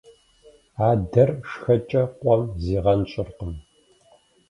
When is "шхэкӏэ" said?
1.49-2.03